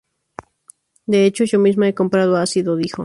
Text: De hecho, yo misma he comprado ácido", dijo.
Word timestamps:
De 1.05 1.27
hecho, 1.27 1.43
yo 1.43 1.59
misma 1.59 1.87
he 1.87 1.93
comprado 1.93 2.35
ácido", 2.37 2.75
dijo. 2.75 2.99